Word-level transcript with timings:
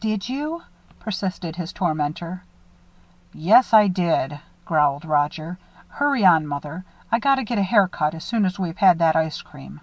"Did 0.00 0.28
you?" 0.28 0.64
persisted 0.98 1.54
his 1.54 1.72
tormenter. 1.72 2.42
"Yes, 3.32 3.72
I 3.72 3.86
did," 3.86 4.40
growled 4.64 5.04
Roger. 5.04 5.56
"Hurry 5.86 6.24
on, 6.26 6.48
Mother. 6.48 6.84
I 7.12 7.20
gotta 7.20 7.44
get 7.44 7.58
a 7.58 7.62
haircut 7.62 8.12
as 8.12 8.24
soon 8.24 8.44
as 8.44 8.58
we've 8.58 8.78
had 8.78 8.98
that 8.98 9.14
ice 9.14 9.40
cream." 9.40 9.80